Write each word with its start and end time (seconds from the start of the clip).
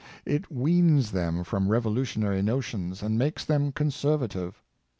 It 0.25 0.51
weans 0.51 1.11
them 1.11 1.43
from 1.43 1.67
revolutionary 1.67 2.41
notions, 2.41 3.03
and 3.03 3.19
makes 3.19 3.45
them 3.45 3.71
conservative. 3.71 4.59